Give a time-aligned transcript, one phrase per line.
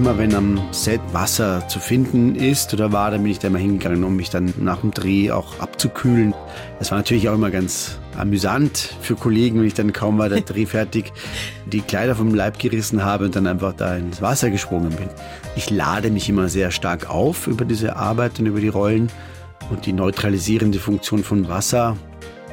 [0.00, 3.58] immer wenn am Set Wasser zu finden ist oder war, dann bin ich da immer
[3.58, 6.32] hingegangen, um mich dann nach dem Dreh auch abzukühlen.
[6.78, 10.40] Das war natürlich auch immer ganz amüsant für Kollegen, wenn ich dann kaum war der
[10.40, 11.12] Dreh fertig,
[11.66, 15.10] die Kleider vom Leib gerissen habe und dann einfach da ins Wasser gesprungen bin.
[15.54, 19.10] Ich lade mich immer sehr stark auf über diese Arbeit und über die Rollen
[19.68, 21.98] und die neutralisierende Funktion von Wasser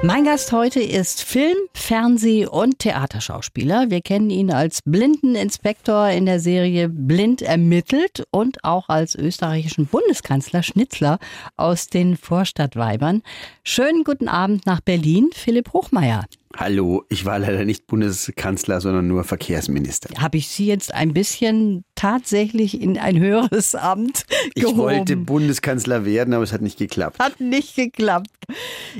[0.00, 3.90] Mein Gast heute ist Film-, Fernseh- und Theaterschauspieler.
[3.90, 10.62] Wir kennen ihn als Blindeninspektor in der Serie Blind ermittelt und auch als österreichischen Bundeskanzler
[10.62, 11.18] Schnitzler
[11.56, 13.22] aus den Vorstadtweibern.
[13.64, 16.26] Schönen guten Abend nach Berlin, Philipp Hochmeier.
[16.60, 20.08] Hallo, ich war leider nicht Bundeskanzler, sondern nur Verkehrsminister.
[20.20, 24.24] Habe ich Sie jetzt ein bisschen tatsächlich in ein höheres Amt
[24.56, 24.72] gehoben?
[24.72, 27.20] Ich wollte Bundeskanzler werden, aber es hat nicht geklappt.
[27.20, 28.26] Hat nicht geklappt.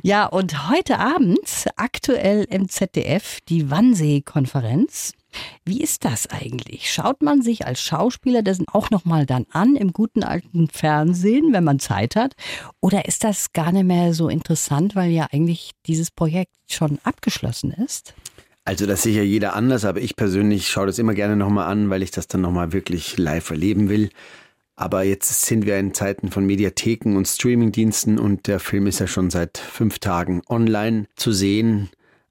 [0.05, 5.15] Ja, und heute Abend aktuell im ZDF die Wannsee-Konferenz.
[5.65, 6.91] Wie ist das eigentlich?
[6.91, 11.65] Schaut man sich als Schauspieler das auch nochmal dann an im guten alten Fernsehen, wenn
[11.65, 12.35] man Zeit hat?
[12.81, 17.73] Oder ist das gar nicht mehr so interessant, weil ja eigentlich dieses Projekt schon abgeschlossen
[17.73, 18.15] ist?
[18.65, 22.03] Also das sicher jeder anders, aber ich persönlich schaue das immer gerne nochmal an, weil
[22.03, 24.11] ich das dann nochmal wirklich live erleben will.
[24.77, 29.07] Aber jetzt sind wir in Zeiten von Mediatheken und Streamingdiensten und der Film ist ja
[29.07, 31.89] schon seit fünf Tagen online zu sehen.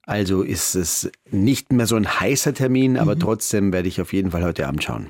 [0.08, 3.20] Also ist es nicht mehr so ein heißer Termin, aber mhm.
[3.20, 5.08] trotzdem werde ich auf jeden Fall heute Abend schauen.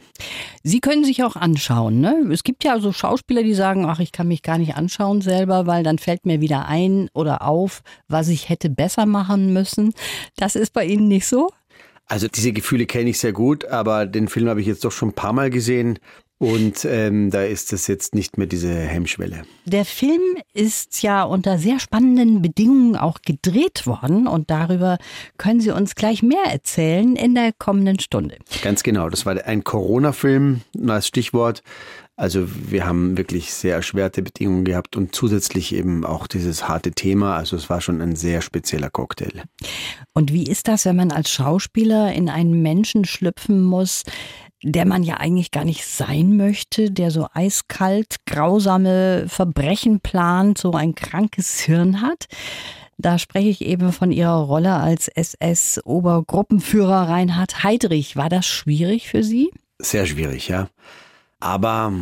[0.63, 2.01] Sie können sich auch anschauen.
[2.01, 2.27] Ne?
[2.31, 5.67] Es gibt ja so Schauspieler, die sagen, ach, ich kann mich gar nicht anschauen selber,
[5.67, 9.93] weil dann fällt mir wieder ein oder auf, was ich hätte besser machen müssen.
[10.35, 11.51] Das ist bei Ihnen nicht so?
[12.07, 15.09] Also diese Gefühle kenne ich sehr gut, aber den Film habe ich jetzt doch schon
[15.09, 15.99] ein paar Mal gesehen
[16.39, 19.43] und ähm, da ist es jetzt nicht mehr diese Hemmschwelle.
[19.65, 20.21] Der Film
[20.53, 24.97] ist ja unter sehr spannenden Bedingungen auch gedreht worden und darüber
[25.37, 28.37] können Sie uns gleich mehr erzählen in der kommenden Stunde.
[28.61, 31.63] Ganz genau, das war ein Corona-Film als Stichwort.
[32.19, 37.37] Also wir haben wirklich sehr erschwerte Bedingungen gehabt und zusätzlich eben auch dieses harte Thema.
[37.37, 39.43] Also es war schon ein sehr spezieller Cocktail.
[40.13, 44.01] Und wie ist das, wenn man als Schauspieler in einen Menschen schlüpfen muss,
[44.63, 50.71] der man ja eigentlich gar nicht sein möchte, der so eiskalt grausame Verbrechen plant, so
[50.71, 52.25] ein krankes Hirn hat.
[52.97, 58.15] Da spreche ich eben von Ihrer Rolle als SS-Obergruppenführer Reinhard Heydrich.
[58.15, 59.51] War das schwierig für Sie?
[59.77, 60.69] Sehr schwierig, ja.
[61.39, 61.93] Aber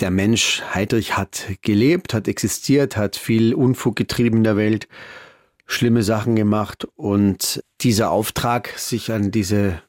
[0.00, 4.88] der Mensch Heydrich hat gelebt, hat existiert, hat viel Unfug getrieben in der Welt,
[5.66, 9.80] schlimme Sachen gemacht und dieser Auftrag, sich an diese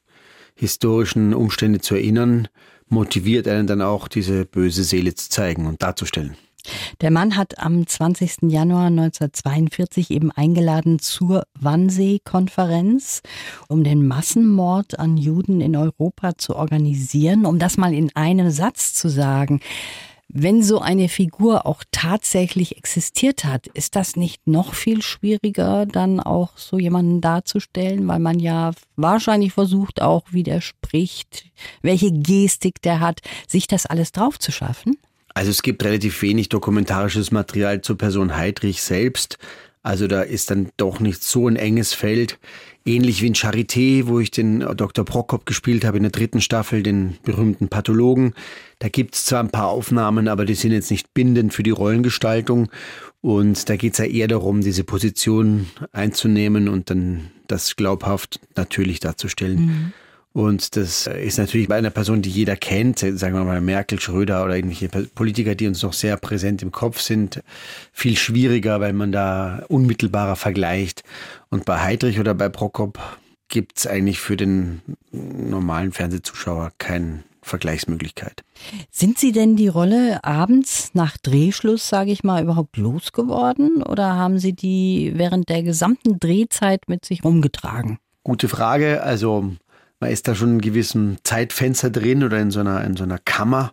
[0.58, 2.48] historischen Umstände zu erinnern,
[2.88, 6.36] motiviert einen dann auch, diese böse Seele zu zeigen und darzustellen.
[7.00, 8.50] Der Mann hat am 20.
[8.50, 13.22] Januar 1942 eben eingeladen zur Wannsee-Konferenz,
[13.68, 17.46] um den Massenmord an Juden in Europa zu organisieren.
[17.46, 19.60] Um das mal in einem Satz zu sagen,
[20.28, 26.20] wenn so eine Figur auch tatsächlich existiert hat, ist das nicht noch viel schwieriger, dann
[26.20, 31.46] auch so jemanden darzustellen, weil man ja wahrscheinlich versucht, auch wie der spricht,
[31.80, 34.98] welche Gestik der hat, sich das alles drauf zu schaffen?
[35.32, 39.38] Also es gibt relativ wenig dokumentarisches Material zur Person Heidrich selbst.
[39.82, 42.38] Also da ist dann doch nicht so ein enges Feld.
[42.88, 45.04] Ähnlich wie in Charité, wo ich den Dr.
[45.04, 48.32] Prokop gespielt habe in der dritten Staffel, den berühmten Pathologen.
[48.78, 52.70] Da gibt's zwar ein paar Aufnahmen, aber die sind jetzt nicht bindend für die Rollengestaltung.
[53.20, 59.60] Und da geht's ja eher darum, diese Position einzunehmen und dann das glaubhaft natürlich darzustellen.
[59.60, 59.92] Mhm.
[60.32, 64.44] Und das ist natürlich bei einer Person, die jeder kennt, sagen wir mal Merkel, Schröder
[64.44, 67.42] oder irgendwelche Politiker, die uns noch sehr präsent im Kopf sind,
[67.92, 71.02] viel schwieriger, weil man da unmittelbarer vergleicht.
[71.50, 72.98] Und bei Heidrich oder bei Prokop
[73.48, 78.44] gibt es eigentlich für den normalen Fernsehzuschauer keine Vergleichsmöglichkeit.
[78.90, 84.38] Sind Sie denn die Rolle abends nach Drehschluss, sage ich mal, überhaupt losgeworden oder haben
[84.38, 87.98] Sie die während der gesamten Drehzeit mit sich rumgetragen?
[88.22, 89.02] Gute Frage.
[89.02, 89.52] Also
[90.00, 93.04] man ist da schon in einem gewissen Zeitfenster drin oder in so einer, in so
[93.04, 93.72] einer Kammer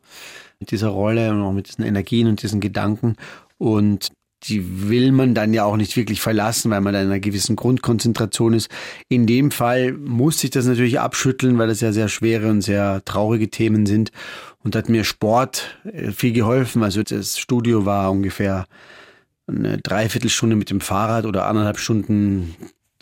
[0.59, 3.15] mit dieser Rolle und auch mit diesen Energien und diesen Gedanken.
[3.57, 4.11] Und
[4.43, 7.55] die will man dann ja auch nicht wirklich verlassen, weil man da in einer gewissen
[7.55, 8.69] Grundkonzentration ist.
[9.09, 13.03] In dem Fall musste ich das natürlich abschütteln, weil das ja sehr schwere und sehr
[13.05, 14.11] traurige Themen sind.
[14.59, 16.83] Und hat mir Sport äh, viel geholfen.
[16.83, 18.65] Also das Studio war ungefähr
[19.47, 22.55] eine Dreiviertelstunde mit dem Fahrrad oder anderthalb Stunden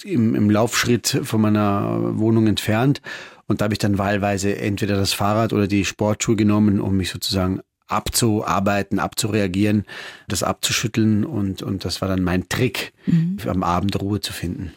[0.04, 3.02] im, im Laufschritt von meiner Wohnung entfernt.
[3.48, 7.12] Und da habe ich dann wahlweise entweder das Fahrrad oder die Sportschuhe genommen, um mich
[7.12, 9.86] sozusagen abzuarbeiten, abzureagieren,
[10.28, 13.38] das abzuschütteln und, und das war dann mein Trick, mhm.
[13.48, 14.74] am Abend Ruhe zu finden.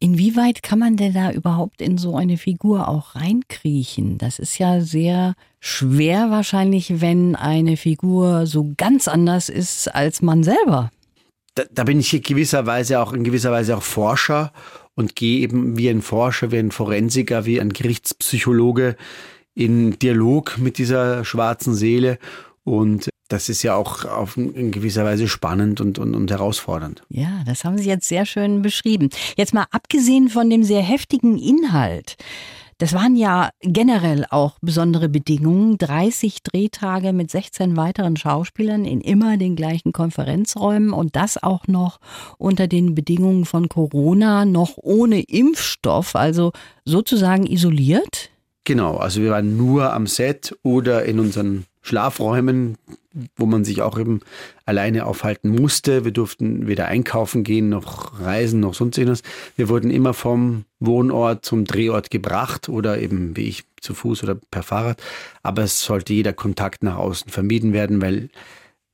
[0.00, 4.18] Inwieweit kann man denn da überhaupt in so eine Figur auch reinkriechen?
[4.18, 10.42] Das ist ja sehr schwer wahrscheinlich, wenn eine Figur so ganz anders ist als man
[10.42, 10.90] selber.
[11.54, 14.52] Da, da bin ich in gewisser Weise auch in gewisser Weise auch Forscher
[14.94, 18.96] und gehe eben wie ein Forscher, wie ein Forensiker, wie ein Gerichtspsychologe
[19.54, 22.18] in Dialog mit dieser schwarzen Seele.
[22.64, 27.02] Und das ist ja auch auf in gewisser Weise spannend und, und, und herausfordernd.
[27.08, 29.10] Ja, das haben Sie jetzt sehr schön beschrieben.
[29.36, 32.16] Jetzt mal abgesehen von dem sehr heftigen Inhalt.
[32.78, 35.78] Das waren ja generell auch besondere Bedingungen.
[35.78, 42.00] 30 Drehtage mit 16 weiteren Schauspielern in immer den gleichen Konferenzräumen und das auch noch
[42.36, 46.52] unter den Bedingungen von Corona, noch ohne Impfstoff, also
[46.84, 48.30] sozusagen isoliert.
[48.64, 52.78] Genau, also wir waren nur am Set oder in unseren Schlafräumen,
[53.36, 54.20] wo man sich auch eben
[54.64, 56.06] alleine aufhalten musste.
[56.06, 59.22] Wir durften weder einkaufen gehen, noch reisen, noch sonst irgendwas.
[59.56, 64.34] Wir wurden immer vom Wohnort zum Drehort gebracht oder eben wie ich zu Fuß oder
[64.34, 65.02] per Fahrrad.
[65.42, 68.30] Aber es sollte jeder Kontakt nach außen vermieden werden, weil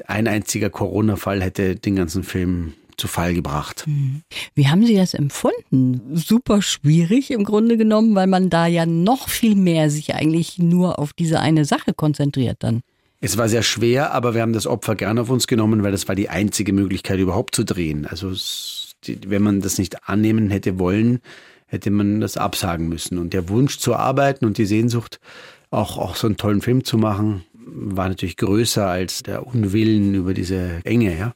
[0.06, 3.84] ein einziger Corona-Fall hätte den ganzen Film zu Fall gebracht.
[3.86, 4.22] Mhm.
[4.54, 6.00] Wie haben Sie das empfunden?
[6.14, 10.98] Super schwierig im Grunde genommen, weil man da ja noch viel mehr sich eigentlich nur
[10.98, 12.82] auf diese eine Sache konzentriert dann.
[13.20, 16.08] Es war sehr schwer, aber wir haben das Opfer gerne auf uns genommen, weil das
[16.08, 18.06] war die einzige Möglichkeit überhaupt zu drehen.
[18.06, 18.32] Also
[19.26, 21.20] wenn man das nicht annehmen hätte wollen,
[21.66, 23.18] hätte man das absagen müssen.
[23.18, 25.20] Und der Wunsch zu arbeiten und die Sehnsucht,
[25.70, 30.34] auch, auch so einen tollen Film zu machen, war natürlich größer als der Unwillen über
[30.34, 31.16] diese Enge.
[31.18, 31.34] Ja?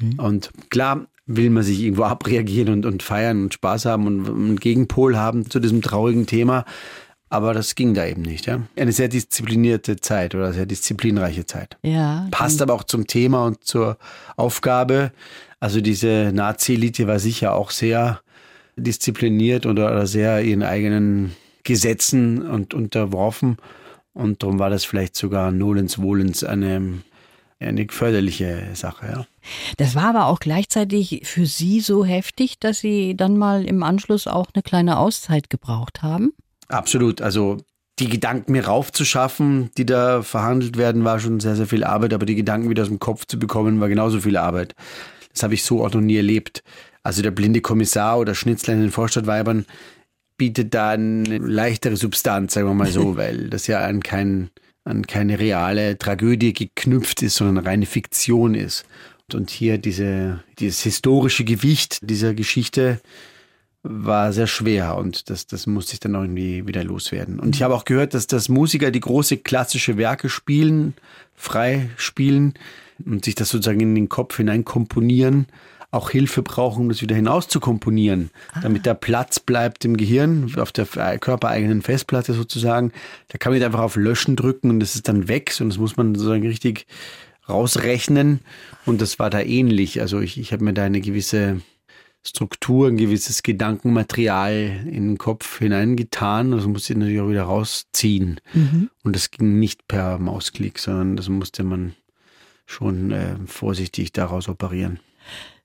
[0.00, 0.18] Mhm.
[0.18, 4.56] Und klar will man sich irgendwo abreagieren und, und feiern und Spaß haben und einen
[4.56, 6.64] Gegenpol haben zu diesem traurigen Thema.
[7.32, 8.46] Aber das ging da eben nicht.
[8.46, 8.62] Ja?
[8.76, 11.78] Eine sehr disziplinierte Zeit oder sehr disziplinreiche Zeit.
[11.82, 13.98] Ja, Passt aber auch zum Thema und zur
[14.36, 15.12] Aufgabe.
[15.60, 18.20] Also diese Nazi-Elite war sicher auch sehr
[18.76, 23.58] diszipliniert oder sehr ihren eigenen Gesetzen und unterworfen.
[24.20, 26.98] Und darum war das vielleicht sogar Nolens Wohlens eine,
[27.58, 29.06] eine förderliche Sache.
[29.06, 29.26] Ja.
[29.78, 34.26] Das war aber auch gleichzeitig für Sie so heftig, dass Sie dann mal im Anschluss
[34.26, 36.32] auch eine kleine Auszeit gebraucht haben?
[36.68, 37.22] Absolut.
[37.22, 37.58] Also
[37.98, 42.26] die Gedanken mir raufzuschaffen, die da verhandelt werden, war schon sehr, sehr viel Arbeit, aber
[42.26, 44.74] die Gedanken wieder aus dem Kopf zu bekommen, war genauso viel Arbeit.
[45.32, 46.62] Das habe ich so auch noch nie erlebt.
[47.02, 49.64] Also der blinde Kommissar oder Schnitzler in den Vorstadtweibern,
[50.40, 54.48] bietet da eine leichtere Substanz, sagen wir mal so, weil das ja an, kein,
[54.84, 58.86] an keine reale Tragödie geknüpft ist, sondern eine reine Fiktion ist.
[59.34, 63.02] Und hier diese, dieses historische Gewicht dieser Geschichte
[63.82, 67.38] war sehr schwer und das, das musste ich dann irgendwie wieder loswerden.
[67.38, 70.94] Und ich habe auch gehört, dass, dass Musiker, die große klassische Werke spielen,
[71.34, 72.54] frei spielen
[73.04, 75.46] und sich das sozusagen in den Kopf hinein komponieren,
[75.90, 78.60] auch Hilfe brauchen, um das wieder hinaus zu komponieren, ah.
[78.60, 82.92] damit der Platz bleibt im Gehirn, auf der körpereigenen Festplatte sozusagen.
[83.28, 85.78] Da kann man nicht einfach auf Löschen drücken und das ist dann weg, sondern das
[85.78, 86.86] muss man sozusagen richtig
[87.48, 88.40] rausrechnen.
[88.86, 90.00] Und das war da ähnlich.
[90.00, 91.60] Also ich, ich habe mir da eine gewisse
[92.22, 96.52] Struktur, ein gewisses Gedankenmaterial in den Kopf hineingetan.
[96.52, 98.40] Das musste ich natürlich auch wieder rausziehen.
[98.52, 98.90] Mhm.
[99.02, 101.94] Und das ging nicht per Mausklick, sondern das musste man
[102.66, 105.00] schon äh, vorsichtig daraus operieren.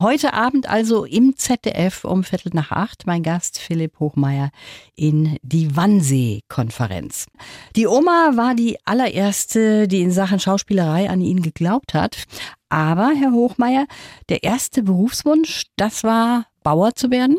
[0.02, 4.52] Heute Abend also im ZDF um Viertel nach acht mein Gast Philipp Hochmeier
[4.96, 7.28] in die Wannsee-Konferenz.
[7.76, 12.24] Die Oma war die allererste, die in Sachen Schauspielerei an ihn geglaubt hat.
[12.70, 13.88] Aber, Herr Hochmeier,
[14.28, 17.38] der erste Berufswunsch, das war Bauer zu werden?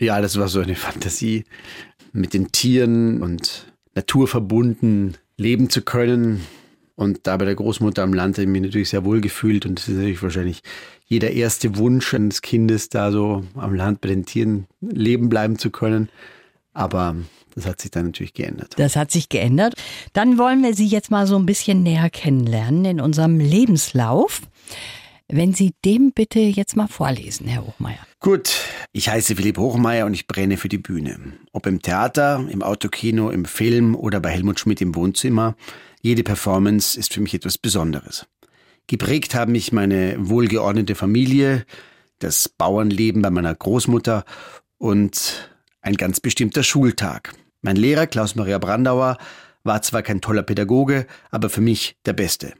[0.00, 1.44] Ja, das war so eine Fantasie,
[2.12, 6.44] mit den Tieren und Natur verbunden leben zu können.
[6.96, 9.78] Und da bei der Großmutter am Land habe ich mich natürlich sehr wohl gefühlt und
[9.78, 10.62] das ist natürlich wahrscheinlich
[11.04, 15.70] jeder erste Wunsch eines Kindes, da so am Land bei den Tieren leben bleiben zu
[15.70, 16.08] können.
[16.72, 17.14] Aber
[17.54, 18.74] das hat sich dann natürlich geändert.
[18.76, 19.74] Das hat sich geändert.
[20.12, 24.42] Dann wollen wir Sie jetzt mal so ein bisschen näher kennenlernen in unserem Lebenslauf.
[25.28, 28.06] Wenn Sie dem bitte jetzt mal vorlesen, Herr Hochmeier.
[28.20, 28.60] Gut,
[28.92, 31.18] ich heiße Philipp Hochmeier und ich brenne für die Bühne.
[31.52, 35.56] Ob im Theater, im Autokino, im Film oder bei Helmut Schmidt im Wohnzimmer,
[36.02, 38.26] jede Performance ist für mich etwas Besonderes.
[38.86, 41.64] Geprägt haben mich meine wohlgeordnete Familie,
[42.18, 44.24] das Bauernleben bei meiner Großmutter
[44.78, 45.50] und
[45.80, 47.34] ein ganz bestimmter Schultag.
[47.62, 49.18] Mein Lehrer Klaus-Maria Brandauer
[49.62, 52.54] war zwar kein toller Pädagoge, aber für mich der Beste.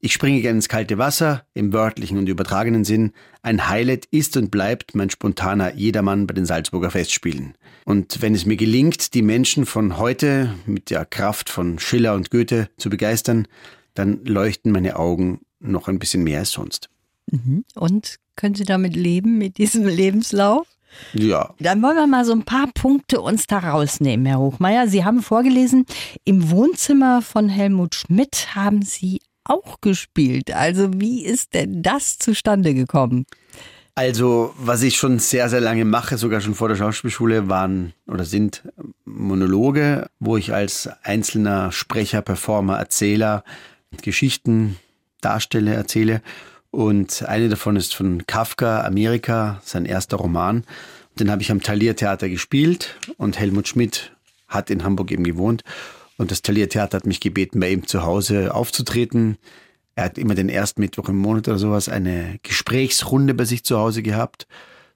[0.00, 3.12] Ich springe gerne ins kalte Wasser, im wörtlichen und übertragenen Sinn.
[3.42, 7.54] Ein Highlight ist und bleibt mein spontaner Jedermann bei den Salzburger Festspielen.
[7.84, 12.30] Und wenn es mir gelingt, die Menschen von heute mit der Kraft von Schiller und
[12.30, 13.48] Goethe zu begeistern,
[13.94, 16.88] dann leuchten meine Augen noch ein bisschen mehr als sonst.
[17.30, 17.64] Mhm.
[17.74, 20.66] Und können Sie damit leben, mit diesem Lebenslauf?
[21.12, 21.54] Ja.
[21.60, 24.88] Dann wollen wir mal so ein paar Punkte uns da rausnehmen, Herr Hochmeier.
[24.88, 25.84] Sie haben vorgelesen,
[26.24, 30.52] im Wohnzimmer von Helmut Schmidt haben Sie auch gespielt.
[30.52, 33.26] Also wie ist denn das zustande gekommen?
[33.94, 38.24] Also, was ich schon sehr, sehr lange mache, sogar schon vor der Schauspielschule, waren oder
[38.24, 38.62] sind
[39.04, 43.42] Monologe, wo ich als einzelner Sprecher, Performer, Erzähler
[44.00, 44.76] Geschichten
[45.20, 46.22] darstelle, erzähle.
[46.70, 50.64] Und eine davon ist von Kafka, Amerika, sein erster Roman.
[51.18, 54.12] Den habe ich am Thalia Theater gespielt und Helmut Schmidt
[54.46, 55.64] hat in Hamburg eben gewohnt.
[56.16, 59.38] Und das Thalia Theater hat mich gebeten, bei ihm zu Hause aufzutreten.
[59.94, 63.78] Er hat immer den ersten Mittwoch im Monat oder sowas eine Gesprächsrunde bei sich zu
[63.78, 64.46] Hause gehabt.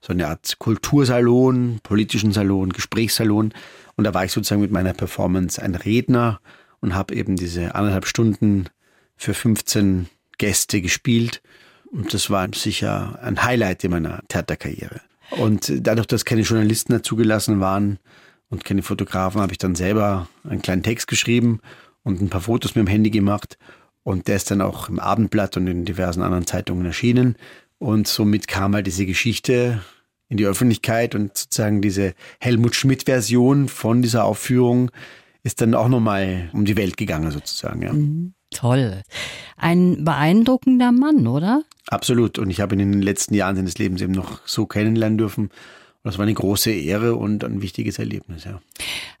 [0.01, 3.53] So eine Art Kultursalon, politischen Salon, Gesprächssalon.
[3.95, 6.39] Und da war ich sozusagen mit meiner Performance ein Redner
[6.81, 8.65] und habe eben diese anderthalb Stunden
[9.15, 11.41] für 15 Gäste gespielt.
[11.91, 15.01] Und das war sicher ein Highlight in meiner Theaterkarriere.
[15.31, 17.99] Und dadurch, dass keine Journalisten dazugelassen waren
[18.49, 21.59] und keine Fotografen, habe ich dann selber einen kleinen Text geschrieben
[22.03, 23.57] und ein paar Fotos mit dem Handy gemacht.
[24.03, 27.35] Und der ist dann auch im Abendblatt und in diversen anderen Zeitungen erschienen.
[27.77, 29.81] Und somit kam halt diese Geschichte
[30.29, 34.91] in die Öffentlichkeit und sozusagen diese Helmut Schmidt-Version von dieser Aufführung
[35.43, 37.81] ist dann auch nochmal um die Welt gegangen sozusagen.
[37.81, 37.93] Ja.
[37.93, 38.33] Mhm.
[38.53, 39.01] Toll.
[39.57, 41.63] Ein beeindruckender Mann, oder?
[41.87, 42.39] Absolut.
[42.39, 45.49] Und ich habe ihn in den letzten Jahren seines Lebens eben noch so kennenlernen dürfen.
[46.03, 48.59] Und das war eine große Ehre und ein wichtiges Erlebnis, ja.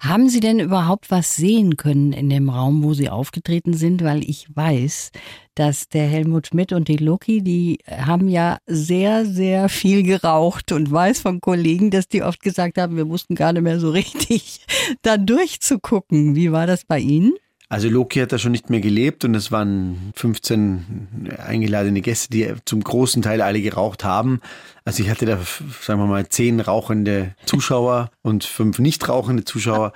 [0.01, 4.03] Haben Sie denn überhaupt was sehen können in dem Raum, wo Sie aufgetreten sind?
[4.03, 5.11] Weil ich weiß,
[5.55, 10.91] dass der Helmut Schmidt und die Loki, die haben ja sehr, sehr viel geraucht und
[10.91, 14.65] weiß von Kollegen, dass die oft gesagt haben, wir wussten gar nicht mehr so richtig
[15.03, 16.35] da durchzugucken.
[16.35, 17.33] Wie war das bei Ihnen?
[17.73, 22.53] Also Loki hat da schon nicht mehr gelebt und es waren 15 eingeladene Gäste, die
[22.65, 24.41] zum großen Teil alle geraucht haben.
[24.85, 25.39] Also ich hatte da,
[25.81, 29.91] sagen wir mal, zehn rauchende Zuschauer und fünf nicht rauchende Zuschauer.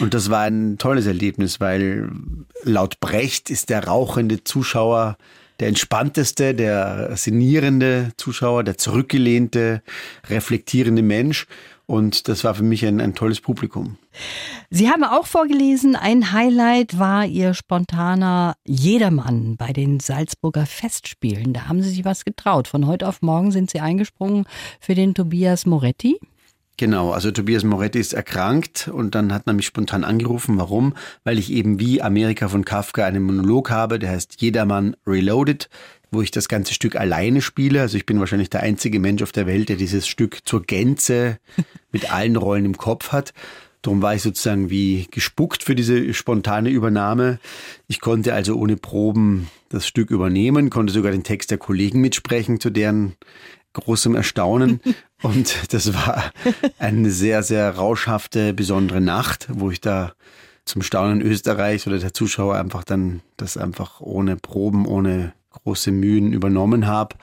[0.00, 2.08] Und das war ein tolles Erlebnis, weil
[2.62, 5.18] laut Brecht ist der rauchende Zuschauer
[5.60, 9.82] der entspannteste, der sinnierende Zuschauer, der zurückgelehnte,
[10.30, 11.46] reflektierende Mensch.
[11.88, 13.96] Und das war für mich ein, ein tolles Publikum.
[14.68, 21.54] Sie haben auch vorgelesen, ein Highlight war Ihr spontaner Jedermann bei den Salzburger Festspielen.
[21.54, 22.68] Da haben Sie sich was getraut.
[22.68, 24.44] Von heute auf morgen sind Sie eingesprungen
[24.80, 26.20] für den Tobias Moretti.
[26.76, 30.58] Genau, also Tobias Moretti ist erkrankt und dann hat man mich spontan angerufen.
[30.58, 30.94] Warum?
[31.24, 35.70] Weil ich eben wie Amerika von Kafka einen Monolog habe, der heißt Jedermann Reloaded
[36.10, 37.80] wo ich das ganze Stück alleine spiele.
[37.80, 41.38] Also ich bin wahrscheinlich der einzige Mensch auf der Welt, der dieses Stück zur Gänze
[41.92, 43.32] mit allen Rollen im Kopf hat.
[43.82, 47.38] Darum war ich sozusagen wie gespuckt für diese spontane Übernahme.
[47.86, 52.58] Ich konnte also ohne Proben das Stück übernehmen, konnte sogar den Text der Kollegen mitsprechen,
[52.58, 53.14] zu deren
[53.74, 54.80] großem Erstaunen.
[55.22, 56.32] Und das war
[56.78, 60.12] eine sehr, sehr rauschhafte, besondere Nacht, wo ich da
[60.64, 66.32] zum Staunen Österreichs oder der Zuschauer einfach dann das einfach ohne Proben, ohne große Mühen
[66.32, 67.16] übernommen habe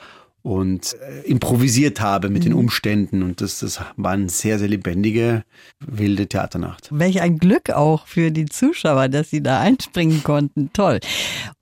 [0.45, 2.49] und äh, improvisiert habe mit mhm.
[2.49, 3.23] den Umständen.
[3.23, 5.43] Und das, das war eine sehr, sehr lebendige,
[5.79, 6.87] wilde Theaternacht.
[6.91, 10.69] Welch ein Glück auch für die Zuschauer, dass sie da einspringen konnten.
[10.71, 10.99] Toll.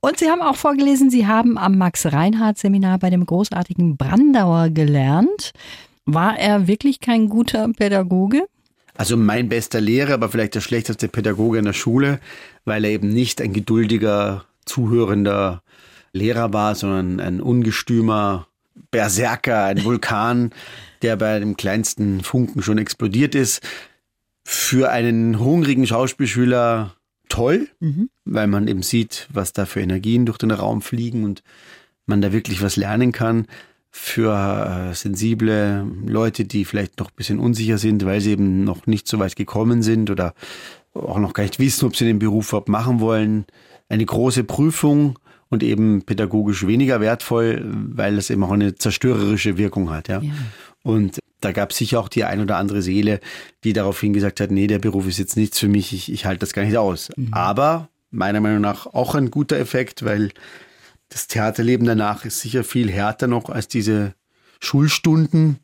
[0.01, 5.51] Und Sie haben auch vorgelesen, Sie haben am Max-Reinhardt-Seminar bei dem großartigen Brandauer gelernt.
[6.05, 8.43] War er wirklich kein guter Pädagoge?
[8.96, 12.20] Also mein bester Lehrer, aber vielleicht der schlechteste Pädagoge in der Schule,
[12.65, 15.62] weil er eben nicht ein geduldiger, zuhörender
[16.13, 18.48] Lehrer war, sondern ein ungestümer
[18.91, 20.51] Berserker, ein Vulkan,
[21.01, 23.62] der bei dem kleinsten Funken schon explodiert ist.
[24.46, 26.96] Für einen hungrigen Schauspielschüler
[27.29, 28.10] toll, mhm.
[28.25, 31.43] weil man eben sieht, was da für Energien durch den Raum fliegen und
[32.05, 33.48] man da wirklich was lernen kann.
[33.89, 38.88] Für äh, sensible Leute, die vielleicht noch ein bisschen unsicher sind, weil sie eben noch
[38.88, 40.34] nicht so weit gekommen sind oder
[40.93, 43.46] auch noch gar nicht wissen, ob sie den Beruf überhaupt machen wollen.
[43.89, 45.17] Eine große Prüfung,
[45.53, 50.07] und eben pädagogisch weniger wertvoll, weil es eben auch eine zerstörerische Wirkung hat.
[50.07, 50.19] Ja.
[50.19, 50.31] ja.
[50.81, 53.19] Und da gab es sicher auch die ein oder andere Seele,
[53.63, 56.39] die daraufhin gesagt hat, nee, der Beruf ist jetzt nichts für mich, ich, ich halte
[56.39, 57.12] das gar nicht aus.
[57.15, 57.29] Mhm.
[57.33, 60.31] Aber meiner Meinung nach auch ein guter Effekt, weil
[61.10, 64.15] das Theaterleben danach ist sicher viel härter noch als diese
[64.60, 65.60] Schulstunden.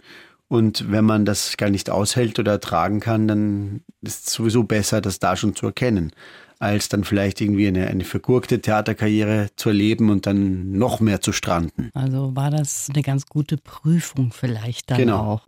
[0.47, 5.01] Und wenn man das gar nicht aushält oder ertragen kann, dann ist es sowieso besser,
[5.01, 6.11] das da schon zu erkennen,
[6.59, 11.31] als dann vielleicht irgendwie eine, eine vergurkte Theaterkarriere zu erleben und dann noch mehr zu
[11.31, 11.89] stranden.
[11.93, 15.19] Also war das eine ganz gute Prüfung vielleicht dann Genau.
[15.19, 15.41] auch.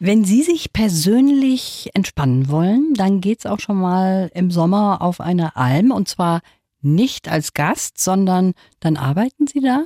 [0.00, 5.56] Wenn Sie sich persönlich entspannen wollen, dann geht's auch schon mal im Sommer auf eine
[5.56, 6.40] Alm und zwar
[6.80, 9.84] nicht als Gast, sondern dann arbeiten Sie da?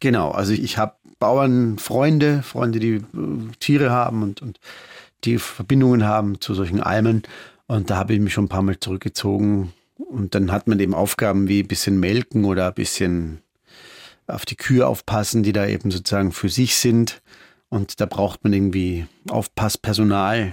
[0.00, 3.02] Genau, also ich habe Bauernfreunde, Freunde, die äh,
[3.58, 4.60] Tiere haben und, und
[5.24, 7.22] die Verbindungen haben zu solchen Almen.
[7.66, 9.72] Und da habe ich mich schon ein paar Mal zurückgezogen.
[9.98, 13.40] Und dann hat man eben Aufgaben wie ein bisschen melken oder ein bisschen
[14.26, 17.22] auf die Kühe aufpassen, die da eben sozusagen für sich sind.
[17.68, 20.52] Und da braucht man irgendwie Aufpasspersonal,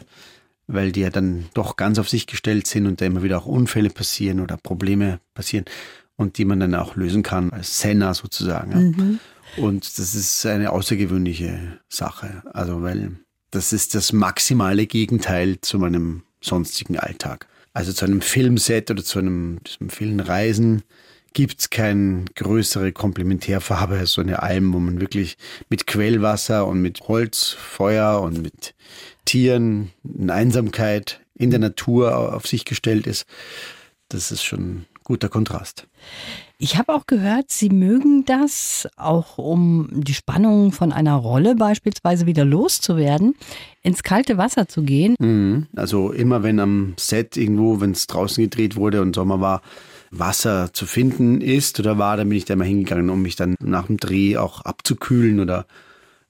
[0.67, 3.45] weil die ja dann doch ganz auf sich gestellt sind und da immer wieder auch
[3.45, 5.65] Unfälle passieren oder Probleme passieren
[6.15, 9.19] und die man dann auch lösen kann als Senner sozusagen.
[9.57, 9.63] Ja.
[9.63, 12.43] Und das ist eine außergewöhnliche Sache.
[12.53, 13.17] Also, weil
[13.51, 17.47] das ist das maximale Gegenteil zu meinem sonstigen Alltag.
[17.73, 20.83] Also zu einem Filmset oder zu einem, diesem vielen Reisen
[21.33, 25.37] gibt es keine größere Komplementärfarbe als so eine Alm, wo man wirklich
[25.69, 28.75] mit Quellwasser und mit Holz, Feuer und mit
[29.25, 33.25] Tieren, in Einsamkeit in der Natur auf sich gestellt ist.
[34.09, 35.88] Das ist schon guter Kontrast.
[36.57, 42.25] Ich habe auch gehört, Sie mögen das, auch um die Spannung von einer Rolle beispielsweise
[42.25, 43.36] wieder loszuwerden,
[43.81, 45.15] ins kalte Wasser zu gehen.
[45.19, 45.67] Mhm.
[45.75, 49.62] Also immer wenn am Set irgendwo, wenn es draußen gedreht wurde und Sommer war,
[50.10, 53.55] Wasser zu finden ist oder war, dann bin ich da mal hingegangen, um mich dann
[53.60, 55.65] nach dem Dreh auch abzukühlen oder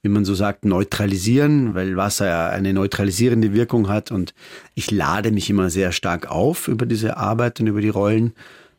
[0.04, 4.34] wie man so sagt, neutralisieren, weil Wasser ja eine neutralisierende Wirkung hat und
[4.76, 8.34] ich lade mich immer sehr stark auf über diese Arbeit und über die Rollen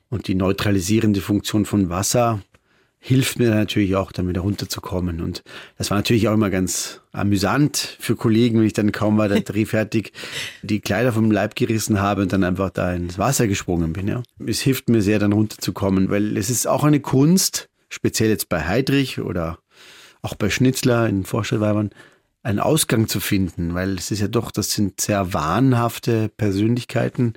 [0.09, 2.41] und die neutralisierende Funktion von Wasser
[3.07, 5.21] hilft mir natürlich auch, dann wieder runterzukommen.
[5.21, 5.43] Und
[5.77, 9.41] das war natürlich auch immer ganz amüsant für Kollegen, wenn ich dann kaum war der
[9.43, 10.13] Dreh fertig,
[10.63, 14.09] die Kleider vom Leib gerissen habe und dann einfach da ins Wasser gesprungen bin.
[14.09, 14.23] Ja.
[14.47, 18.65] Es hilft mir sehr, dann runterzukommen, weil es ist auch eine Kunst, speziell jetzt bei
[18.65, 19.59] Heidrich oder
[20.23, 21.91] auch bei Schnitzler in Vorstellweibern,
[22.43, 27.35] einen Ausgang zu finden, weil es ist ja doch, das sind sehr wahnhafte Persönlichkeiten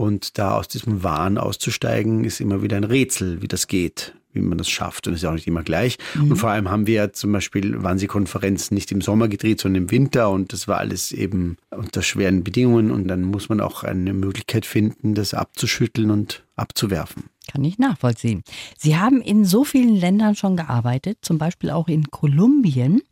[0.00, 4.40] und da aus diesem Wahn auszusteigen, ist immer wieder ein Rätsel, wie das geht, wie
[4.40, 5.06] man das schafft.
[5.06, 5.98] Und es ist ja auch nicht immer gleich.
[6.16, 9.90] Und vor allem haben wir ja zum Beispiel Wannsee-Konferenz nicht im Sommer gedreht, sondern im
[9.90, 10.30] Winter.
[10.30, 12.90] Und das war alles eben unter schweren Bedingungen.
[12.90, 17.24] Und dann muss man auch eine Möglichkeit finden, das abzuschütteln und abzuwerfen.
[17.50, 18.44] Kann ich nachvollziehen.
[18.78, 23.02] Sie haben in so vielen Ländern schon gearbeitet, zum Beispiel auch in Kolumbien.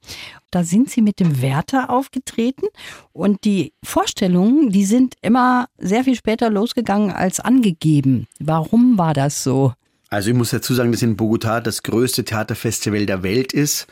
[0.52, 2.66] Da sind Sie mit dem Wärter aufgetreten
[3.12, 8.28] und die Vorstellungen, die sind immer sehr viel später losgegangen als angegeben.
[8.38, 9.72] Warum war das so?
[10.10, 13.86] Also ich muss dazu sagen, dass in Bogotá das größte Theaterfestival der Welt ist.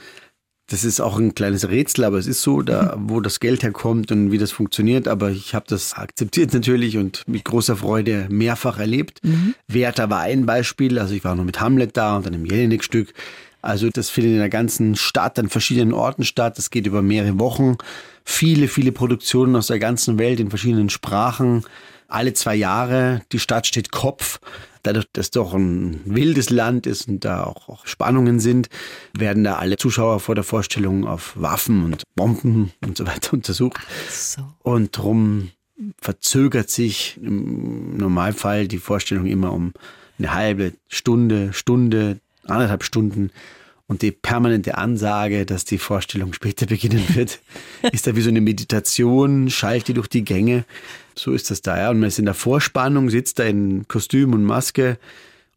[0.68, 4.10] Das ist auch ein kleines Rätsel, aber es ist so, da wo das Geld herkommt
[4.10, 5.06] und wie das funktioniert.
[5.06, 9.20] Aber ich habe das akzeptiert natürlich und mit großer Freude mehrfach erlebt.
[9.68, 10.98] Werther war ein Beispiel.
[10.98, 13.14] Also ich war noch mit Hamlet da und dann im Jelinek-Stück.
[13.62, 16.58] Also das findet in der ganzen Stadt, an verschiedenen Orten statt.
[16.58, 17.76] Das geht über mehrere Wochen.
[18.24, 21.64] Viele, viele Produktionen aus der ganzen Welt in verschiedenen Sprachen.
[22.08, 23.22] Alle zwei Jahre.
[23.30, 24.40] Die Stadt steht Kopf.
[24.86, 28.68] Dadurch, dass doch ein wildes Land ist und da auch, auch Spannungen sind,
[29.18, 33.80] werden da alle Zuschauer vor der Vorstellung auf Waffen und Bomben und so weiter untersucht.
[34.08, 34.42] So.
[34.62, 35.50] Und drum
[36.00, 39.72] verzögert sich im Normalfall die Vorstellung immer um
[40.20, 43.32] eine halbe Stunde, Stunde, anderthalb Stunden.
[43.88, 47.40] Und die permanente Ansage, dass die Vorstellung später beginnen wird,
[47.92, 50.64] ist da wie so eine Meditation, schallt die durch die Gänge.
[51.14, 51.90] So ist das da, ja.
[51.90, 54.98] Und man ist in der Vorspannung, sitzt da in Kostüm und Maske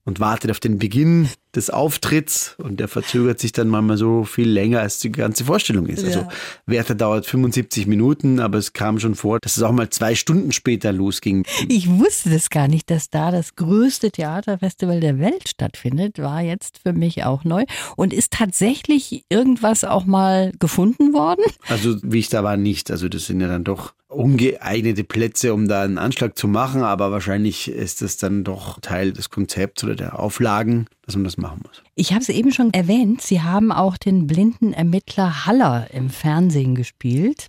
[0.06, 4.50] und wartet auf den Beginn des Auftritts und der verzögert sich dann manchmal so viel
[4.50, 6.04] länger, als die ganze Vorstellung ist.
[6.04, 6.30] Also Ja.
[6.68, 10.52] Werther dauert 75 Minuten, aber es kam schon vor, dass es auch mal zwei Stunden
[10.52, 11.46] später losging.
[11.68, 16.20] Ich wusste das gar nicht, dass da das größte Theaterfestival der Welt stattfindet.
[16.20, 17.64] War jetzt für mich auch neu.
[17.96, 21.44] Und ist tatsächlich irgendwas auch mal gefunden worden?
[21.68, 22.92] Also wie ich da war, nicht.
[22.92, 27.12] Also das sind ja dann doch ungeeignete Plätze, um da einen Anschlag zu machen, aber
[27.12, 31.62] wahrscheinlich ist das dann doch Teil des Konzepts oder der Auflagen, dass man das machen
[31.66, 31.82] muss.
[31.96, 36.76] Ich habe es eben schon erwähnt, Sie haben auch den blinden Ermittler Haller im Fernsehen
[36.76, 37.48] gespielt.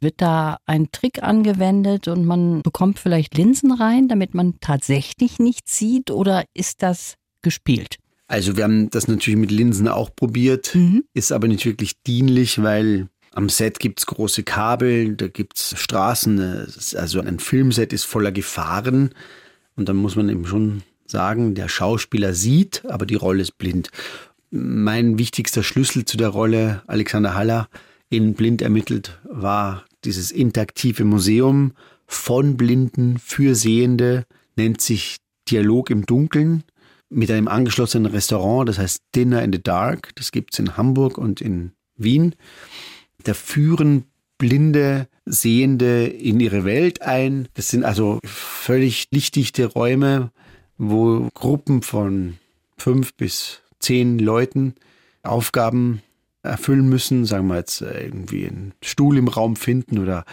[0.00, 5.78] Wird da ein Trick angewendet und man bekommt vielleicht Linsen rein, damit man tatsächlich nichts
[5.78, 7.96] sieht oder ist das gespielt?
[8.26, 10.76] Also wir haben das natürlich mit Linsen auch probiert,
[11.14, 16.76] ist aber nicht wirklich dienlich, weil am Set gibt's große Kabel, da gibt's Straßen, es
[16.76, 19.10] ist- also ein Filmset ist voller Gefahren
[19.74, 23.90] und dann muss man eben schon sagen, der Schauspieler sieht, aber die Rolle ist blind.
[24.50, 27.68] mein wichtigster Schlüssel zu der Rolle Alexander Haller
[28.08, 31.72] in Blind ermittelt war dieses interaktive Museum
[32.06, 34.24] von Blinden für Sehende,
[34.56, 35.18] nennt sich
[35.48, 36.64] Dialog im Dunkeln
[37.08, 40.10] mit einem angeschlossenen Restaurant, das heißt Dinner in the Dark.
[40.16, 42.34] Das gibt es in Hamburg und in Wien.
[43.24, 44.04] Da führen
[44.38, 47.48] blinde Sehende in ihre Welt ein.
[47.54, 50.32] Das sind also völlig lichtdichte Räume,
[50.82, 52.38] wo Gruppen von
[52.78, 54.74] fünf bis zehn Leuten
[55.22, 56.00] Aufgaben
[56.42, 60.24] erfüllen müssen, sagen wir jetzt äh, irgendwie einen Stuhl im Raum finden oder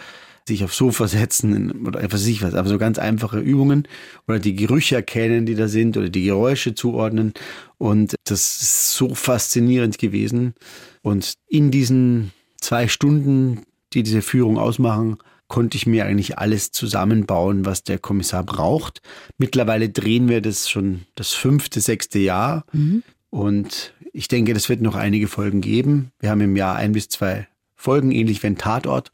[0.46, 3.86] sich aufs Sofa setzen oder was weiß ich was, aber so ganz einfache Übungen
[4.26, 7.34] oder die Gerüche erkennen, die da sind oder die Geräusche zuordnen.
[7.76, 10.54] Und das ist so faszinierend gewesen.
[11.02, 17.64] Und in diesen zwei Stunden, die diese Führung ausmachen, konnte ich mir eigentlich alles zusammenbauen,
[17.64, 19.00] was der Kommissar braucht.
[19.38, 22.64] Mittlerweile drehen wir das schon das fünfte, sechste Jahr.
[22.72, 23.02] Mhm.
[23.30, 26.12] Und ich denke, das wird noch einige Folgen geben.
[26.20, 29.10] Wir haben im Jahr ein bis zwei Folgen, ähnlich wie ein Tatort.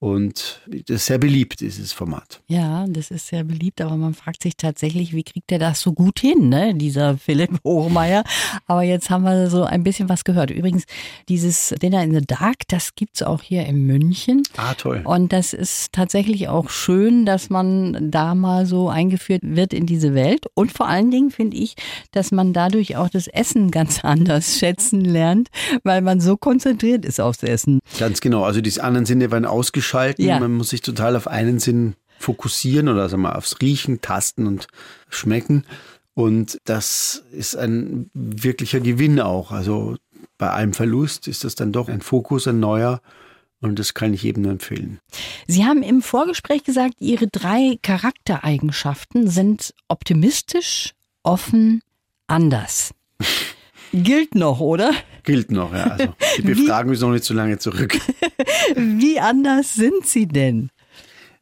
[0.00, 2.40] Und das ist sehr beliebt, dieses Format.
[2.46, 5.92] Ja, das ist sehr beliebt, aber man fragt sich tatsächlich, wie kriegt er das so
[5.92, 6.72] gut hin, ne?
[6.76, 8.22] dieser Philipp Hochmeier.
[8.66, 10.50] Aber jetzt haben wir so ein bisschen was gehört.
[10.50, 10.84] Übrigens,
[11.28, 14.44] dieses Dinner in the Dark, das gibt es auch hier in München.
[14.56, 15.02] Ah, toll.
[15.04, 20.14] Und das ist tatsächlich auch schön, dass man da mal so eingeführt wird in diese
[20.14, 20.46] Welt.
[20.54, 21.74] Und vor allen Dingen finde ich,
[22.12, 25.48] dass man dadurch auch das Essen ganz anders schätzen lernt,
[25.82, 27.80] weil man so konzentriert ist aufs Essen.
[27.98, 28.44] Ganz genau.
[28.44, 30.24] Also die anderen Sinne werden ausgeschaltet abschalten.
[30.24, 30.38] Ja.
[30.38, 34.66] Man muss sich total auf einen Sinn fokussieren oder sagen wir, aufs Riechen, Tasten und
[35.08, 35.64] Schmecken.
[36.14, 39.52] Und das ist ein wirklicher Gewinn auch.
[39.52, 39.96] Also
[40.36, 43.00] bei allem Verlust ist das dann doch ein Fokus, ein neuer.
[43.60, 45.00] Und das kann ich jedem nur empfehlen.
[45.48, 51.82] Sie haben im Vorgespräch gesagt, Ihre drei Charaktereigenschaften sind optimistisch, offen,
[52.28, 52.92] anders.
[53.92, 54.92] Gilt noch, oder?
[55.28, 55.88] Gilt noch, ja.
[55.88, 57.98] Also, die befragen mich noch nicht so lange zurück.
[58.76, 60.70] Wie anders sind Sie denn?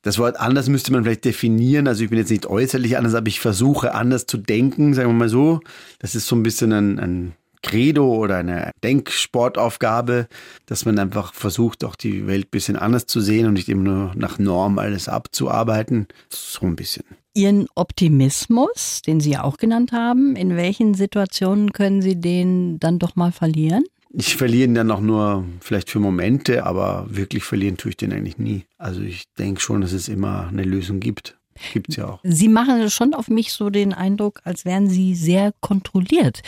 [0.02, 1.86] Das Wort anders müsste man vielleicht definieren.
[1.86, 5.14] Also ich bin jetzt nicht äußerlich anders, aber ich versuche anders zu denken, sagen wir
[5.14, 5.60] mal so.
[6.00, 10.26] Das ist so ein bisschen ein, ein Credo oder eine Denksportaufgabe,
[10.66, 13.84] dass man einfach versucht, auch die Welt ein bisschen anders zu sehen und nicht immer
[13.84, 16.08] nur nach Norm alles abzuarbeiten.
[16.28, 17.04] So ein bisschen.
[17.36, 22.98] Ihren Optimismus, den Sie ja auch genannt haben, in welchen Situationen können Sie den dann
[22.98, 23.84] doch mal verlieren?
[24.10, 28.14] Ich verliere ihn dann auch nur vielleicht für Momente, aber wirklich verlieren tue ich den
[28.14, 28.64] eigentlich nie.
[28.78, 31.36] Also ich denke schon, dass es immer eine Lösung gibt.
[31.72, 32.20] Gibt es ja auch.
[32.22, 36.42] Sie machen schon auf mich so den Eindruck, als wären Sie sehr kontrolliert.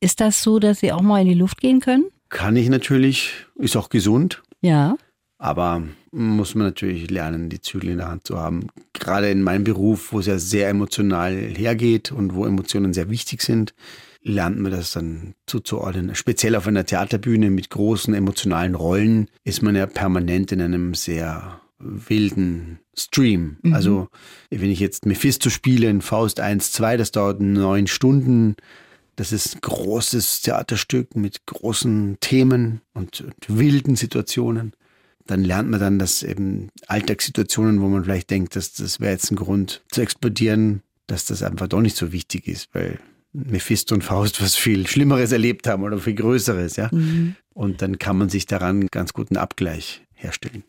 [0.00, 2.04] Ist das so, dass Sie auch mal in die Luft gehen können?
[2.28, 4.42] Kann ich natürlich, ist auch gesund.
[4.60, 4.96] Ja.
[5.38, 8.68] Aber muss man natürlich lernen, die Zügel in der Hand zu haben.
[8.94, 13.42] Gerade in meinem Beruf, wo es ja sehr emotional hergeht und wo Emotionen sehr wichtig
[13.42, 13.74] sind,
[14.22, 16.14] lernt man das dann zuzuordnen.
[16.14, 21.60] Speziell auf einer Theaterbühne mit großen emotionalen Rollen ist man ja permanent in einem sehr
[21.78, 23.58] wilden Stream.
[23.62, 23.74] Mhm.
[23.74, 24.08] Also
[24.50, 28.56] wenn ich jetzt Mephisto spiele in Faust 1, 2, das dauert neun Stunden.
[29.16, 34.72] Das ist ein großes Theaterstück mit großen Themen und, und wilden Situationen.
[35.26, 39.30] Dann lernt man dann, dass eben Alltagssituationen, wo man vielleicht denkt, dass das wäre jetzt
[39.30, 42.98] ein Grund zu explodieren, dass das einfach doch nicht so wichtig ist, weil
[43.32, 46.88] Mephisto und Faust was viel Schlimmeres erlebt haben oder viel Größeres, ja.
[46.92, 47.36] Mhm.
[47.52, 50.64] Und dann kann man sich daran ganz guten Abgleich herstellen.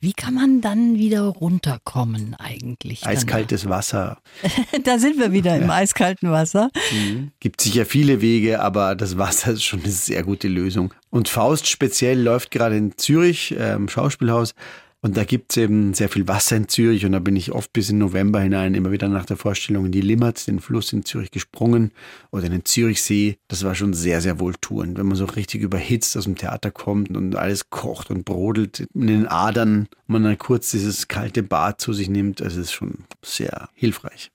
[0.00, 3.06] Wie kann man dann wieder runterkommen eigentlich?
[3.06, 4.18] Eiskaltes Wasser.
[4.84, 6.70] da sind wir wieder im eiskalten Wasser.
[6.92, 7.32] Mhm.
[7.40, 10.92] Gibt sicher viele Wege, aber das Wasser ist schon eine sehr gute Lösung.
[11.10, 14.54] Und Faust speziell läuft gerade in Zürich äh, im Schauspielhaus
[15.02, 17.72] und da gibt es eben sehr viel Wasser in Zürich und da bin ich oft
[17.72, 21.04] bis in November hinein immer wieder nach der Vorstellung in die Limmat, den Fluss in
[21.04, 21.90] Zürich gesprungen
[22.30, 23.36] oder in den Zürichsee.
[23.48, 27.16] Das war schon sehr, sehr wohltuend, wenn man so richtig überhitzt aus dem Theater kommt
[27.16, 31.92] und alles kocht und brodelt in den Adern man dann kurz dieses kalte Bad zu
[31.92, 32.40] sich nimmt.
[32.40, 34.30] Das ist schon sehr hilfreich.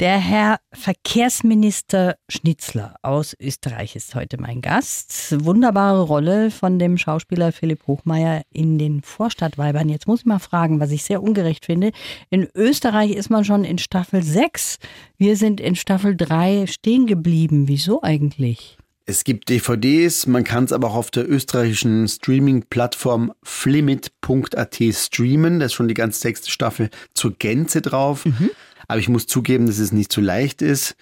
[0.00, 5.44] Der Herr Verkehrsminister Schnitzler aus Österreich ist heute mein Gast.
[5.44, 9.88] Wunderbare Rolle von dem Schauspieler Philipp Hochmeier in den Vorstadtweibern.
[9.88, 11.92] Jetzt muss ich mal fragen, was ich sehr ungerecht finde.
[12.30, 14.78] In Österreich ist man schon in Staffel 6.
[15.16, 17.68] Wir sind in Staffel 3 stehen geblieben.
[17.68, 18.78] Wieso eigentlich?
[19.06, 25.58] Es gibt DVDs, man kann es aber auch auf der österreichischen Streaming-Plattform flimit.at streamen.
[25.58, 28.24] Da ist schon die ganze sechste Staffel zur Gänze drauf.
[28.24, 28.50] Mhm.
[28.88, 30.96] Aber ich muss zugeben, dass es nicht so leicht ist.